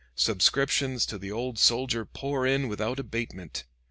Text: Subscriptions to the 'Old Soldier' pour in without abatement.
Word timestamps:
Subscriptions 0.15 1.05
to 1.05 1.19
the 1.19 1.31
'Old 1.31 1.59
Soldier' 1.59 2.05
pour 2.05 2.47
in 2.47 2.67
without 2.67 2.97
abatement. 2.97 3.65